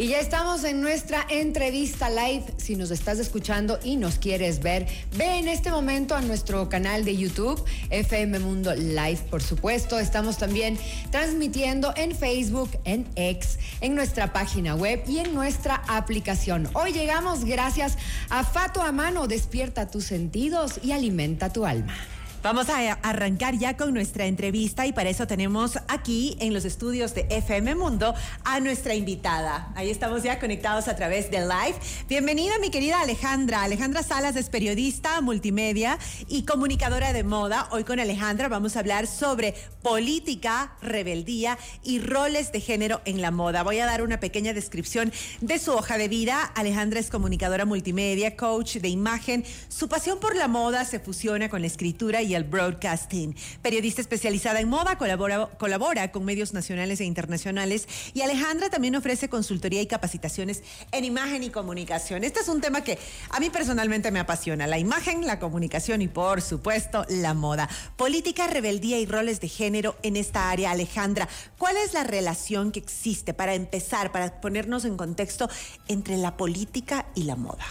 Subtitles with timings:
[0.00, 2.44] Y ya estamos en nuestra entrevista live.
[2.56, 4.86] Si nos estás escuchando y nos quieres ver,
[5.16, 7.60] ve en este momento a nuestro canal de YouTube,
[7.90, 9.98] FM Mundo Live, por supuesto.
[9.98, 10.78] Estamos también
[11.10, 16.70] transmitiendo en Facebook, en X, en nuestra página web y en nuestra aplicación.
[16.74, 17.98] Hoy llegamos gracias
[18.30, 19.26] a Fato a Mano.
[19.26, 21.96] Despierta tus sentidos y alimenta tu alma.
[22.40, 27.12] Vamos a arrancar ya con nuestra entrevista y para eso tenemos aquí en los estudios
[27.12, 29.72] de FM Mundo a nuestra invitada.
[29.74, 31.74] Ahí estamos ya conectados a través de live.
[32.08, 33.64] Bienvenida mi querida Alejandra.
[33.64, 35.98] Alejandra Salas es periodista, multimedia
[36.28, 37.66] y comunicadora de moda.
[37.72, 43.32] Hoy con Alejandra vamos a hablar sobre política, rebeldía y roles de género en la
[43.32, 43.64] moda.
[43.64, 46.44] Voy a dar una pequeña descripción de su hoja de vida.
[46.54, 49.44] Alejandra es comunicadora multimedia, coach de imagen.
[49.68, 53.34] Su pasión por la moda se fusiona con la escritura y y el broadcasting.
[53.62, 59.28] Periodista especializada en moda, colabora, colabora con medios nacionales e internacionales y Alejandra también ofrece
[59.28, 60.62] consultoría y capacitaciones
[60.92, 62.24] en imagen y comunicación.
[62.24, 62.98] Este es un tema que
[63.30, 67.68] a mí personalmente me apasiona, la imagen, la comunicación y por supuesto la moda.
[67.96, 70.70] Política, rebeldía y roles de género en esta área.
[70.70, 75.48] Alejandra, ¿cuál es la relación que existe para empezar, para ponernos en contexto
[75.88, 77.64] entre la política y la moda?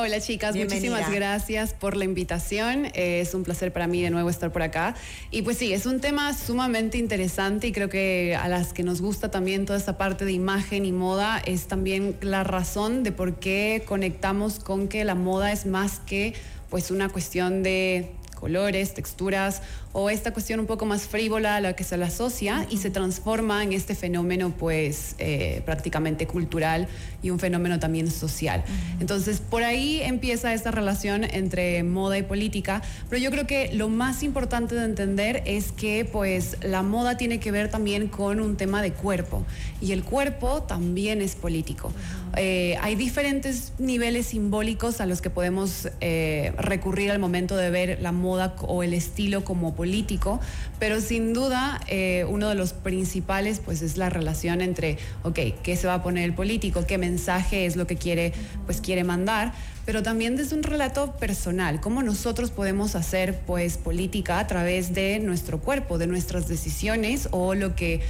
[0.00, 2.86] Hola chicas, muchísimas gracias por la invitación.
[2.94, 4.94] es un placer para mí de nuevo estar por acá.
[5.32, 9.00] Y pues sí, es un tema sumamente interesante y creo que a las que nos
[9.00, 13.40] gusta también toda esta parte de imagen y moda es también la razón de por
[13.40, 16.32] qué conectamos con que la moda es más que
[16.70, 21.72] pues una cuestión de colores, texturas o esta cuestión un poco más frívola a la
[21.74, 26.86] que se le asocia y se transforma en este fenómeno pues eh, prácticamente cultural
[27.20, 28.62] y un fenómeno también social.
[29.00, 33.88] Entonces por ahí empieza esta relación entre moda y política, pero yo creo que lo
[33.88, 38.56] más importante de entender es que pues la moda tiene que ver también con un
[38.56, 39.44] tema de cuerpo
[39.80, 41.92] y el cuerpo también es político.
[42.36, 47.98] Eh, hay diferentes niveles simbólicos a los que podemos eh, recurrir al momento de ver
[48.00, 50.40] la moda o el estilo como político,
[50.78, 55.76] pero sin duda eh, uno de los principales pues es la relación entre, ok, ¿qué
[55.76, 56.86] se va a poner el político?
[56.86, 58.32] ¿Qué mensaje es lo que quiere,
[58.66, 59.52] pues, quiere mandar?
[59.88, 65.18] pero también desde un relato personal, cómo nosotros podemos hacer pues política a través de
[65.18, 68.02] nuestro cuerpo, de nuestras decisiones o lo que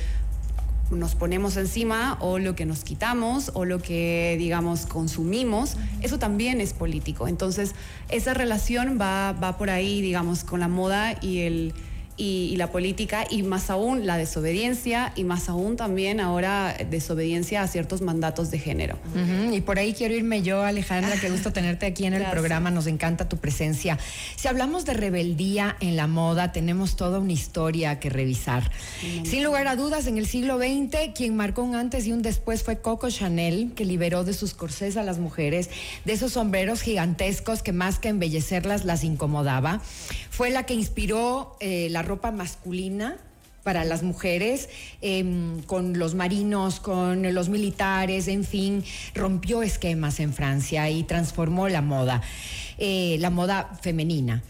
[0.90, 6.60] nos ponemos encima o lo que nos quitamos o lo que, digamos, consumimos, eso también
[6.60, 7.28] es político.
[7.28, 7.74] Entonces,
[8.08, 11.74] esa relación va, va por ahí, digamos, con la moda y el
[12.18, 17.68] y, la política y más aún la desobediencia y más aún también ahora desobediencia a
[17.68, 18.98] ciertos mandatos de género.
[19.52, 22.88] Y por ahí quiero irme yo, Alejandra, qué gusto tenerte aquí en el programa, nos
[22.88, 23.98] encanta tu presencia.
[24.36, 28.70] Si hablamos de rebeldía en la moda, tenemos toda una historia que revisar.
[29.24, 32.64] Sin lugar a dudas, en el siglo XX, quien marcó un antes y un después
[32.64, 35.70] fue Coco Chanel, que liberó de sus corsés a las mujeres,
[36.04, 39.80] de esos sombreros gigantescos que más que embellecerlas las incomodaba.
[40.38, 43.16] Fue la que inspiró eh, la ropa masculina
[43.64, 44.68] para las mujeres,
[45.00, 48.84] em, con los marinos, con los militares, en fin,
[49.16, 52.22] rompió esquemas en Francia y transformó la moda,
[52.78, 54.44] eh, la moda femenina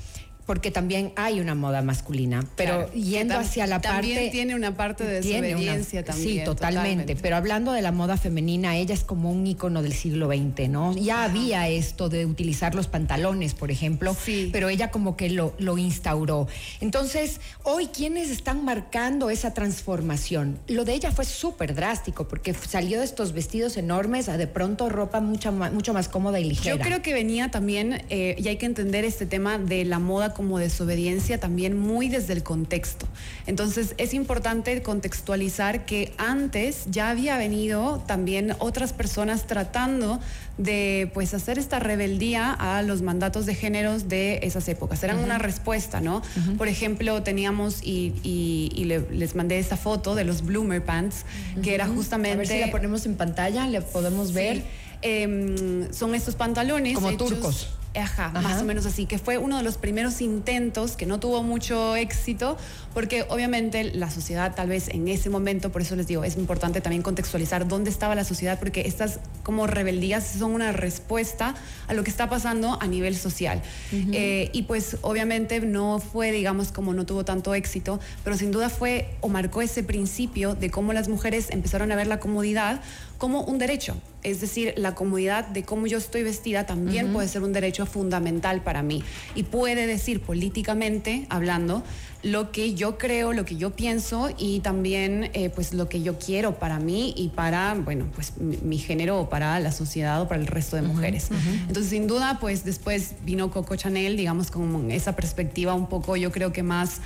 [0.49, 3.99] porque también hay una moda masculina, pero yendo hacia la parte...
[3.99, 6.39] También tiene una parte de desobediencia también.
[6.39, 10.29] Sí, totalmente, pero hablando de la moda femenina, ella es como un icono del siglo
[10.29, 10.97] XX, ¿no?
[10.97, 14.17] Ya había esto de utilizar los pantalones, por ejemplo,
[14.51, 16.49] pero ella como que lo, lo instauró.
[16.81, 20.59] Entonces, hoy, ¿quiénes están marcando esa transformación?
[20.67, 24.89] Lo de ella fue súper drástico, porque salió de estos vestidos enormes a de pronto
[24.89, 26.75] ropa mucho más, mucho más cómoda y ligera.
[26.75, 30.38] Yo creo que venía también, eh, y hay que entender este tema de la moda
[30.39, 33.09] como desobediencia también muy desde el contexto.
[33.49, 40.21] Entonces es importante contextualizar que antes ya había venido también otras personas tratando
[40.57, 45.03] de pues hacer esta rebeldía a los mandatos de géneros de esas épocas.
[45.03, 46.23] Eran una respuesta, ¿no?
[46.57, 51.25] Por ejemplo, teníamos y, les mandé esta foto de los bloomer pants,
[51.65, 52.35] que era justamente...
[52.35, 54.63] A ver si la ponemos en pantalla, le podemos ver.
[55.03, 56.95] Em, son estos pantalones.
[56.95, 61.07] Como turcos Ajá, más o menos así, que fue uno de los primeros intentos que
[61.07, 62.57] no tuvo mucho éxito,
[62.95, 66.81] porque obviamente la sociedad tal vez en ese momento, por eso les digo, es importante
[66.81, 71.55] también contextualizar dónde estaba la sociedad, porque estas como rebeldías son una respuesta
[71.87, 73.63] a lo que está pasando a nivel social.
[73.93, 78.69] Eh, y pues obviamente no fue, digamos, como no tuvo tanto éxito, pero sin duda
[78.69, 82.81] fue o marcó ese principio de cómo las mujeres empezaron a ver la comodidad
[83.19, 83.97] como un derecho.
[84.31, 88.63] Es decir, la comodidad de cómo yo estoy vestida también puede ser un derecho fundamental
[88.63, 89.03] para mí.
[89.35, 91.83] Y puede decir políticamente, hablando,
[92.23, 96.19] lo que yo creo, lo que yo pienso y también eh, pues lo que yo
[96.19, 100.41] quiero para mí y para, bueno, pues mi, género o para la sociedad o para
[100.41, 101.29] el resto de mujeres.
[101.69, 106.33] Entonces, sin duda, pues después vino Coco Chanel, digamos, con esa perspectiva un poco, yo
[106.33, 107.01] creo que más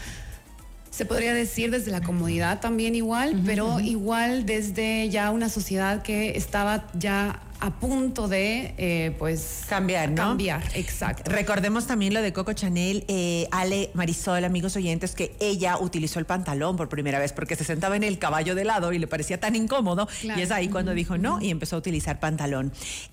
[0.92, 6.36] se podría decir desde la comodidad también igual, pero igual desde ya una sociedad que
[6.36, 9.62] estaba ya a punto de, eh, pues...
[9.68, 10.16] Cambiar, ¿no?
[10.16, 11.30] Cambiar, exacto.
[11.30, 16.26] Recordemos también lo de Coco Chanel, eh, Ale Marisol, amigos oyentes, que ella utilizó el
[16.26, 19.40] pantalón por primera vez porque se sentaba en el caballo de lado y le parecía
[19.40, 20.08] tan incómodo.
[20.22, 22.72] Y es ahí cuando dijo no y empezó a utilizar pantalón.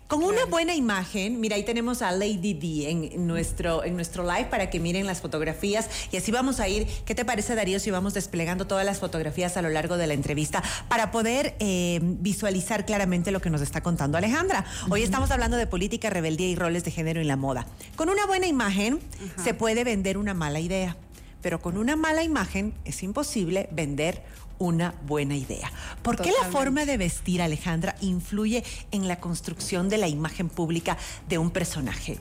[0.10, 4.46] Con una buena imagen, mira, ahí tenemos a Lady D en nuestro, en nuestro live
[4.46, 6.88] para que miren las fotografías y así vamos a ir.
[7.06, 10.16] ¿Qué te parece, Darío, si vamos desplegando todas las fotografías a lo largo de la
[10.16, 14.58] entrevista para poder eh, visualizar claramente lo que nos está contando Alejandro?
[14.90, 17.68] Hoy estamos hablando de política, rebeldía y roles de género en la moda.
[17.96, 19.00] Con una buena imagen
[19.44, 20.98] se puede vender una mala idea,
[21.44, 24.24] pero con una mala imagen es imposible vender
[24.60, 25.72] una buena idea.
[26.04, 30.98] ¿Por qué la forma de vestir, Alejandra, influye en la construcción de la imagen pública
[31.28, 32.18] de un personaje?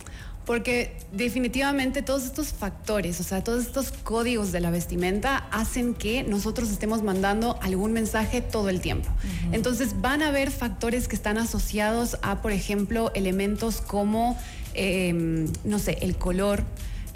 [0.48, 6.22] Porque definitivamente todos estos factores, o sea, todos estos códigos de la vestimenta hacen que
[6.22, 9.10] nosotros estemos mandando algún mensaje todo el tiempo.
[9.52, 14.38] Entonces van a haber factores que están asociados a, por ejemplo, elementos como,
[14.72, 16.64] em, no sé, el color,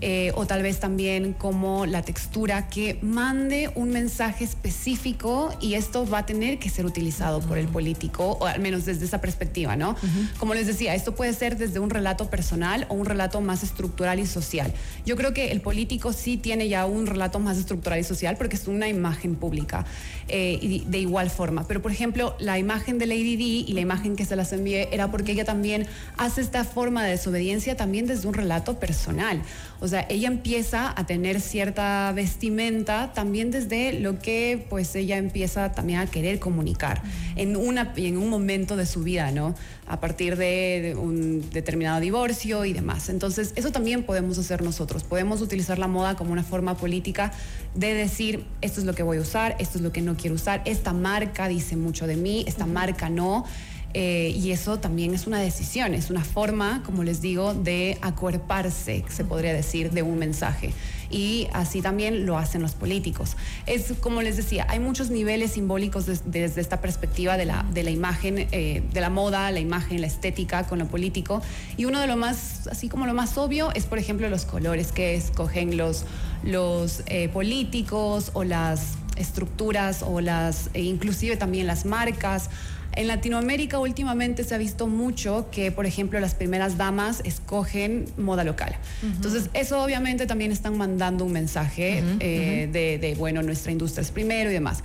[0.04, 6.08] eh, o tal vez también como la textura que mande un mensaje específico y esto
[6.08, 9.76] va a tener que ser utilizado por el político, o al menos desde esa perspectiva,
[9.76, 9.94] ¿no?
[10.40, 14.18] Como les decía, esto puede ser desde un relato personal o un relato más estructural
[14.18, 14.74] y social.
[15.06, 18.56] Yo creo que el político sí tiene ya un relato más estructural y social porque
[18.56, 19.84] es una imagen pública
[20.26, 21.68] eh, y de igual forma.
[21.68, 24.88] Pero, por ejemplo, la imagen de Lady D y la imagen que se las envié
[24.90, 29.42] era porque ella también hace esta forma de desobediencia también desde un relato personal.
[29.78, 35.72] O sea, ella empieza a tener cierta vestimenta también desde lo que pues ella empieza
[35.72, 37.02] también a querer comunicar
[37.36, 39.54] en, una, en un momento de su vida, ¿no?
[39.86, 43.08] A partir de un determinado divorcio y demás.
[43.08, 45.04] Entonces, eso también podemos hacer nosotros.
[45.04, 47.32] Podemos utilizar la moda como una forma política
[47.74, 50.36] de decir, esto es lo que voy a usar, esto es lo que no quiero
[50.36, 53.44] usar, esta marca dice mucho de mí, esta marca no.
[53.94, 59.04] Eh, y eso también es una decisión, es una forma, como les digo, de acuerparse,
[59.08, 60.72] se podría decir, de un mensaje.
[61.10, 63.36] Y así también lo hacen los políticos.
[63.66, 67.90] Es como les decía, hay muchos niveles simbólicos desde esta perspectiva de la, de la
[67.90, 71.42] imagen, eh, de la moda, la imagen, la estética con lo político.
[71.76, 74.90] Y uno de lo más, así como lo más obvio, es por ejemplo los colores
[74.90, 76.06] que escogen los,
[76.44, 82.48] los eh, políticos o las estructuras o las, e inclusive también las marcas.
[82.94, 88.44] En Latinoamérica últimamente se ha visto mucho que, por ejemplo, las primeras damas escogen moda
[88.44, 88.76] local.
[89.02, 94.10] Entonces, eso obviamente también están mandando un mensaje eh, de, de, bueno, nuestra industria es
[94.10, 94.82] primero y demás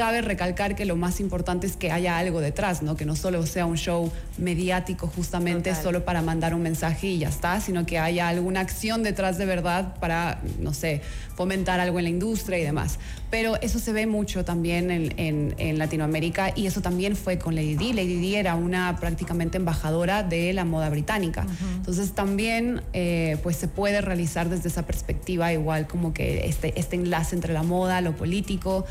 [0.00, 2.96] cabe recalcar que lo más importante es que haya algo detrás, ¿no?
[2.96, 7.28] Que no solo sea un show mediático justamente solo para mandar un mensaje y ya
[7.28, 11.02] está, sino que haya alguna acción detrás de verdad para, no sé,
[11.36, 12.98] fomentar algo en la industria y demás.
[13.30, 17.92] Pero eso se ve mucho también en, Latinoamérica y eso también fue con Lady Di.
[17.92, 21.46] Lady Di era una prácticamente embajadora de la moda británica.
[21.76, 26.96] Entonces también eh, pues se puede realizar desde esa perspectiva igual como que este, este
[26.96, 28.86] enlace entre la moda, lo político.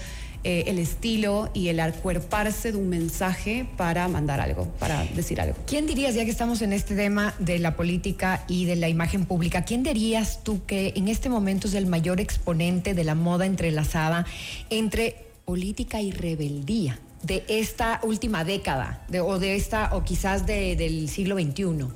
[0.45, 5.57] Eh, el estilo y el acuerparse de un mensaje para mandar algo, para decir algo.
[5.67, 9.25] ¿Quién dirías, ya que estamos en este tema de la política y de la imagen
[9.25, 13.45] pública, quién dirías tú que en este momento es el mayor exponente de la moda
[13.45, 14.25] entrelazada
[14.69, 16.99] entre política y rebeldía?
[17.23, 21.87] de esta última década o de esta o quizás del siglo XXI?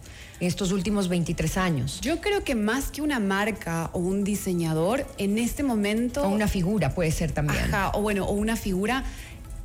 [0.43, 1.99] Estos últimos 23 años?
[2.01, 6.23] Yo creo que más que una marca o un diseñador, en este momento...
[6.23, 7.63] O una figura puede ser también.
[7.65, 9.03] Ajá, o bueno, o una figura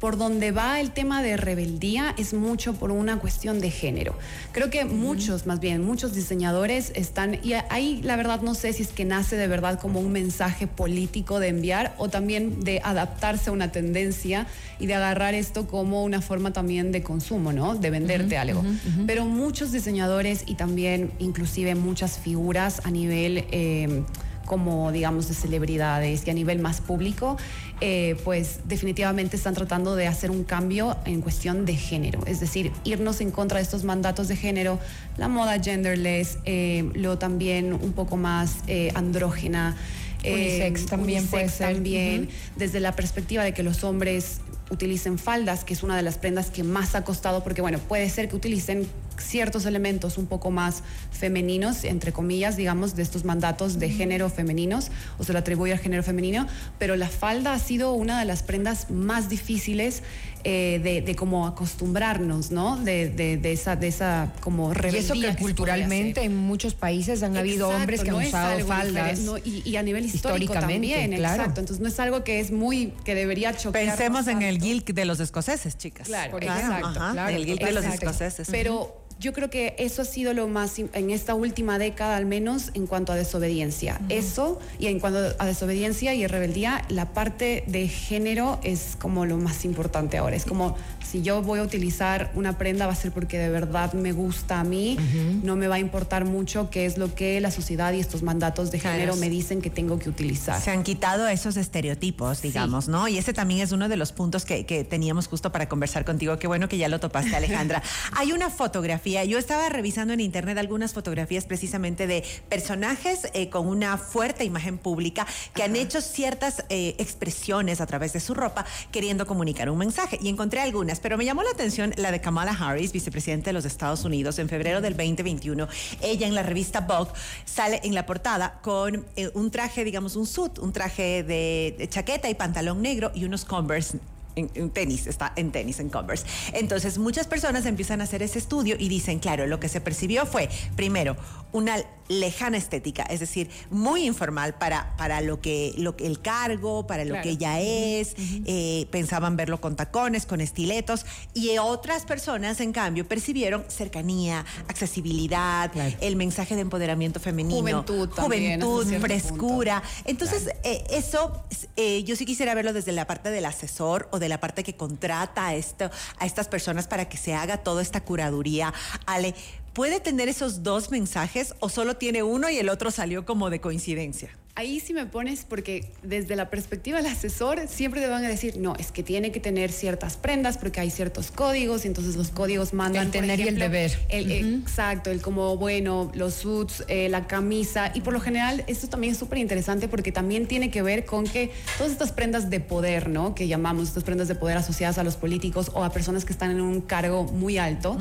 [0.00, 4.16] por donde va el tema de rebeldía es mucho por una cuestión de género.
[4.52, 8.82] Creo que muchos, más bien, muchos diseñadores están, y ahí la verdad no sé si
[8.82, 13.50] es que nace de verdad como un mensaje político de enviar o también de adaptarse
[13.50, 14.46] a una tendencia
[14.78, 17.74] y de agarrar esto como una forma también de consumo, ¿no?
[17.74, 18.64] De venderte algo.
[19.06, 23.44] Pero muchos diseñadores y también inclusive muchas figuras a nivel...
[23.50, 24.04] Eh,
[24.48, 27.36] como digamos de celebridades y a nivel más público,
[27.80, 32.72] eh, pues definitivamente están tratando de hacer un cambio en cuestión de género, es decir,
[32.82, 34.80] irnos en contra de estos mandatos de género,
[35.16, 39.76] la moda genderless, eh, lo también un poco más eh, andrógena.
[40.24, 41.74] Unisex también puede ser.
[41.74, 44.40] También, desde la perspectiva de que los hombres
[44.70, 48.08] utilicen faldas, que es una de las prendas que más ha costado, porque bueno, puede
[48.10, 48.88] ser que utilicen
[49.20, 54.90] ciertos elementos un poco más femeninos, entre comillas, digamos, de estos mandatos de género femeninos,
[55.18, 56.46] o se lo atribuye al género femenino,
[56.78, 60.02] pero la falda ha sido una de las prendas más difíciles
[60.44, 62.76] eh, de, de, como acostumbrarnos, ¿no?
[62.76, 65.00] De, de, esa, de esa como rebeldía.
[65.00, 69.20] Y eso que, culturalmente en muchos países han habido hombres que han usado faldas.
[69.44, 71.42] y, a nivel histórico también, claro.
[71.42, 71.60] exacto.
[71.60, 73.84] Entonces no es algo que es muy, que debería chocar.
[73.84, 76.06] Pensemos en el guild de los escoceses, chicas.
[76.06, 76.92] Claro, exacto.
[77.12, 78.48] claro, el guild de los escoceses.
[78.50, 82.70] Pero yo creo que eso ha sido lo más, en esta última década al menos,
[82.74, 84.00] en cuanto a desobediencia.
[84.08, 89.36] Eso, y en cuanto a desobediencia y rebeldía, la parte de género es como lo
[89.36, 90.36] más importante ahora.
[90.36, 90.76] Es como
[91.08, 94.60] si yo voy a utilizar una prenda va a ser porque de verdad me gusta
[94.60, 94.98] a mí,
[95.42, 98.70] no me va a importar mucho qué es lo que la sociedad y estos mandatos
[98.70, 100.60] de género me dicen que tengo que utilizar.
[100.60, 103.08] Se han quitado esos estereotipos, digamos, ¿no?
[103.08, 106.38] Y ese también es uno de los puntos que, que teníamos justo para conversar contigo.
[106.38, 107.82] Qué bueno que ya lo topaste, Alejandra.
[108.16, 113.66] Hay una fotografía, yo estaba revisando en internet algunas fotografías precisamente de personajes eh, con
[113.66, 118.66] una fuerte imagen pública que han hecho ciertas eh, expresiones a través de su ropa
[118.92, 120.18] queriendo comunicar un mensaje.
[120.20, 123.64] Y encontré algunas pero me llamó la atención la de Kamala Harris, vicepresidente de los
[123.64, 125.68] Estados Unidos, en febrero del 2021.
[126.02, 127.12] Ella en la revista Vogue
[127.44, 132.28] sale en la portada con eh, un traje, digamos, un suit, un traje de chaqueta
[132.28, 133.98] y pantalón negro y unos Converse
[134.38, 136.26] en, tenis, está en tenis, en Converse.
[136.52, 140.26] Entonces, muchas personas empiezan a hacer ese estudio y dicen, claro, lo que se percibió
[140.26, 141.16] fue, primero,
[141.52, 141.76] una
[142.08, 147.20] lejana estética, es decir, muy informal para, para lo que, lo, el cargo, para lo
[147.20, 148.14] que ella es,
[148.46, 151.04] eh, pensaban verlo con tacones, con estiletos,
[151.34, 158.86] y otras personas, en cambio, percibieron cercanía, accesibilidad, el mensaje de empoderamiento femenino, juventud, juventud
[159.00, 159.82] frescura.
[160.04, 161.44] Entonces, eh, eso
[161.76, 164.76] eh, yo sí quisiera verlo desde la parte del asesor o de la parte que
[164.76, 168.72] contrata a, esto, a estas personas para que se haga toda esta curaduría.
[169.06, 169.34] Ale,
[169.72, 173.60] ¿puede tener esos dos mensajes o solo tiene uno y el otro salió como de
[173.60, 174.30] coincidencia?
[174.58, 178.56] Ahí sí me pones porque desde la perspectiva del asesor siempre te van a decir,
[178.56, 182.30] no, es que tiene que tener ciertas prendas porque hay ciertos códigos y entonces los
[182.30, 183.04] códigos mandan...
[183.04, 183.96] El tener y el deber.
[184.08, 188.88] El, Exacto, el como, bueno, los suits, eh, la camisa y por lo general esto
[188.88, 192.58] también es súper interesante porque también tiene que ver con que todas estas prendas de
[192.58, 193.36] poder, ¿no?
[193.36, 196.50] Que llamamos estas prendas de poder asociadas a los políticos o a personas que están
[196.50, 197.96] en un cargo muy alto,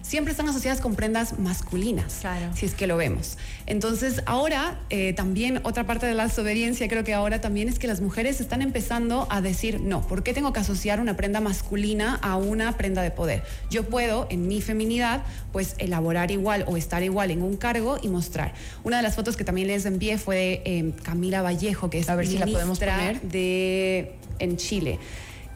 [0.00, 2.46] siempre están asociadas con prendas masculinas, claro.
[2.54, 3.36] si es que lo vemos.
[3.66, 7.86] Entonces ahora eh, también otra parte de la desobediencia creo que ahora también es que
[7.86, 12.18] las mujeres están empezando a decir, no, ¿por qué tengo que asociar una prenda masculina
[12.22, 13.42] a una prenda de poder?
[13.70, 18.08] Yo puedo, en mi feminidad, pues elaborar igual o estar igual en un cargo y
[18.08, 18.54] mostrar.
[18.84, 22.08] Una de las fotos que también les envié fue de eh, Camila Vallejo, que es
[22.08, 24.98] a ver si la podemos poner de en Chile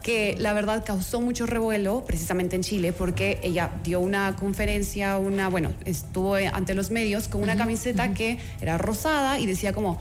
[0.03, 5.47] que la verdad causó mucho revuelo precisamente en Chile porque ella dio una conferencia, una,
[5.47, 9.99] bueno, estuvo ante los medios con una camiseta que era rosada y decía como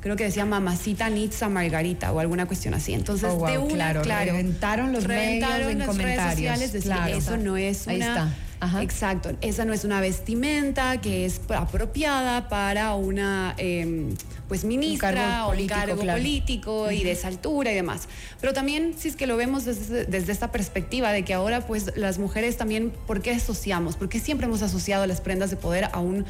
[0.00, 2.94] creo que decía mamacita Nitza Margarita o alguna cuestión así.
[2.94, 6.58] Entonces, oh, de una, claro, reventaron los medios en comentarios.
[6.58, 7.92] Redes sociales, eso no es una...
[7.92, 8.34] Ahí está.
[8.80, 14.16] Exacto, esa no es una vestimenta que es apropiada para una em,
[14.48, 18.08] pues ministra o un cargo político y de esa altura y demás.
[18.40, 21.92] Pero también si es que lo vemos desde, desde, esta perspectiva de que ahora pues
[21.96, 23.96] las mujeres también, ¿por qué asociamos?
[23.96, 26.26] ¿Por qué siempre hemos asociado las prendas de poder a un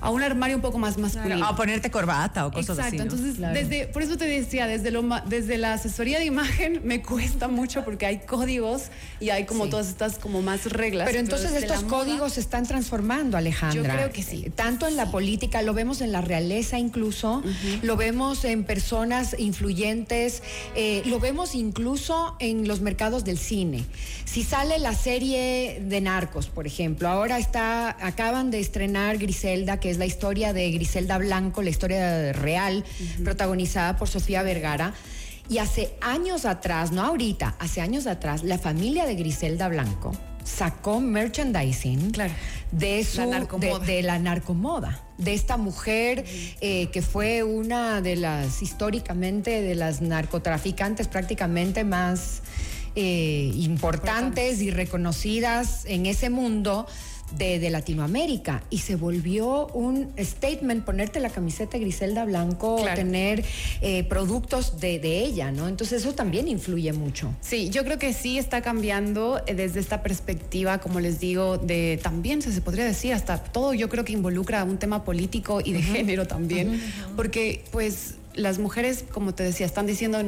[0.00, 1.44] a un armario un poco más masculino.
[1.44, 2.96] a ponerte corbata o cosas así.
[2.96, 7.02] Exacto, entonces desde, por eso te decía, desde, lo, desde la asesoría de imagen me
[7.02, 8.84] cuesta mucho porque hay códigos
[9.20, 11.06] y hay como todas estas como más reglas.
[11.06, 13.82] Pero entonces estos códigos se están transformando, Alejandra.
[13.82, 14.50] Yo creo que sí.
[14.54, 17.42] Tanto en la política, lo vemos en la realeza incluso,
[17.82, 20.42] lo vemos en personas influyentes,
[20.74, 23.84] eh, lo vemos incluso en los mercados del cine.
[24.24, 29.89] Si sale la serie de Narcos, por ejemplo, ahora está, acaban de estrenar Griselda, que
[29.90, 32.84] es la historia de Griselda Blanco, la historia real,
[33.24, 34.94] protagonizada por Sofía Vergara.
[35.48, 40.12] Y hace años atrás, no ahorita, hace años atrás, la familia de Griselda Blanco
[40.44, 42.12] sacó merchandising
[42.72, 43.20] de, su,
[43.84, 46.24] de, la narcomoda, de esta mujer
[46.60, 52.42] eh, que fue una de las, históricamente, de las narcotraficantes prácticamente más
[52.94, 54.62] eh, importantes.
[54.62, 56.86] y reconocidas en ese mundo
[57.36, 58.62] de, Latinoamérica.
[58.70, 63.44] Y se volvió un statement ponerte la camiseta Griselda Blanco, tener
[63.80, 65.68] eh, productos de, ella, ¿no?
[65.68, 67.34] Entonces eso también influye mucho.
[67.40, 71.98] Sí, yo creo que sí está cambiando eh, desde esta perspectiva, como les digo, de
[72.02, 75.82] también se, podría decir hasta todo yo creo que involucra un tema político y de
[75.82, 76.80] género también,
[77.16, 80.18] porque pues las mujeres, como te decía, están diciendo,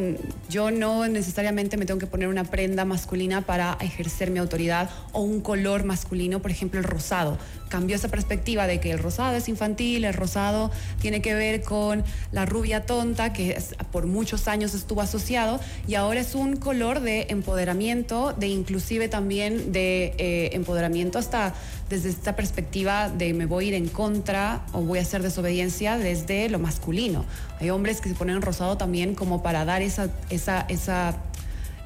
[0.48, 5.22] yo no necesariamente me tengo que poner una prenda masculina para ejercer mi autoridad o
[5.22, 7.38] un color masculino, por ejemplo, el rosado.
[7.68, 12.04] Cambió esa perspectiva de que el rosado es infantil, el rosado tiene que ver con
[12.30, 13.58] la rubia tonta, que
[13.90, 19.72] por muchos años estuvo asociado, y ahora es un color de empoderamiento, de inclusive también
[19.72, 21.54] de eh, empoderamiento hasta
[21.92, 25.98] desde esta perspectiva de me voy a ir en contra o voy a hacer desobediencia
[25.98, 27.26] desde lo masculino.
[27.60, 31.16] Hay hombres que se ponen rosado también como para dar esa, esa, esa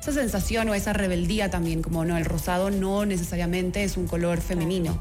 [0.07, 4.41] esa sensación o esa rebeldía también, como no, el rosado no necesariamente es un color
[4.41, 4.99] femenino.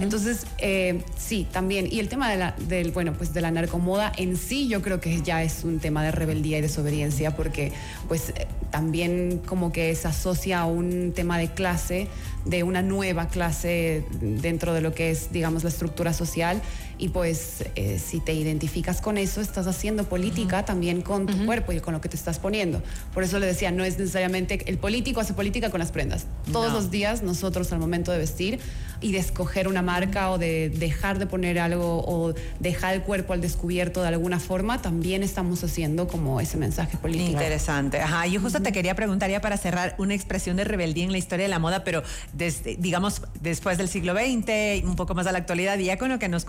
[0.00, 1.88] Entonces, eh, sí, también.
[1.90, 5.00] Y el tema de la, del, bueno, pues de la narcomoda en sí, yo creo
[5.00, 7.72] que ya es un tema de rebeldía y desobediencia, porque
[8.08, 12.08] pues eh, también como que se asocia a un tema de clase,
[12.44, 16.60] de una nueva clase dentro de lo que es, digamos, la estructura social
[16.98, 21.72] y pues eh, si te identificas con eso, estás haciendo política también con tu cuerpo
[21.72, 22.82] y con lo que te estás poniendo.
[23.14, 26.26] Por eso le decía, no es necesariamente el político hace política con las prendas.
[26.52, 28.58] Todos los días nosotros al momento de vestir
[29.00, 33.32] y de escoger una marca o de dejar de poner algo o dejar el cuerpo
[33.32, 37.30] al descubierto de alguna forma, también estamos haciendo como ese mensaje político.
[37.30, 38.00] Interesante.
[38.00, 41.18] Ajá, yo justo te quería preguntar ya para cerrar una expresión de rebeldía en la
[41.18, 42.02] historia de la moda, pero
[42.32, 46.08] desde, digamos después del siglo XX, un poco más a la actualidad, y ya con
[46.08, 46.44] lo que nos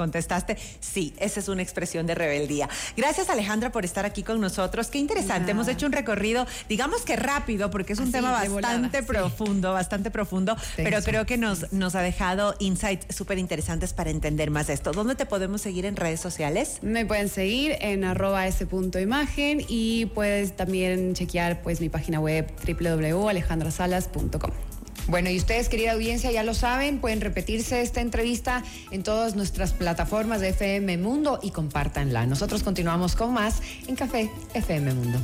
[0.80, 2.70] sí, esa es una expresión de rebeldía.
[2.96, 4.88] Gracias Alejandra por estar aquí con nosotros.
[4.88, 5.52] Qué interesante.
[5.52, 10.56] Hemos hecho un recorrido, digamos que rápido, porque es un tema bastante profundo, bastante profundo,
[10.76, 14.92] pero creo que nos, nos ha dejado insights súper interesantes para entender más esto.
[14.92, 16.80] ¿Dónde te podemos seguir en redes sociales?
[16.82, 22.20] Me pueden seguir en arroba ese punto imagen y puedes también chequear pues mi página
[22.20, 24.69] web www.alejandrasalas.com.
[25.10, 29.74] Bueno, y ustedes, querida audiencia, ya lo saben, pueden repetirse esta entrevista en todas nuestras
[29.74, 32.28] plataformas de FM Mundo y compártanla.
[32.28, 35.20] Nosotros continuamos con más en Café FM Mundo.